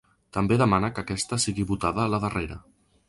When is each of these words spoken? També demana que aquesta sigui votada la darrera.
També 0.37 0.55
demana 0.61 0.89
que 0.95 1.03
aquesta 1.03 1.39
sigui 1.45 1.67
votada 1.73 2.11
la 2.15 2.21
darrera. 2.25 2.59